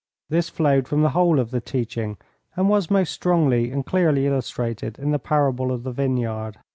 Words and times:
This 0.31 0.49
flowed 0.49 0.87
from 0.87 1.03
the 1.03 1.11
whole 1.11 1.39
of 1.39 1.51
the 1.51 1.61
teaching, 1.61 2.17
and 2.55 2.67
was 2.67 2.89
most 2.89 3.11
strongly 3.13 3.69
and 3.69 3.85
clearly 3.85 4.25
illustrated 4.25 4.97
in 4.97 5.11
the 5.11 5.19
parable 5.19 5.71
of 5.71 5.83
the 5.83 5.91
vineyard. 5.91 6.57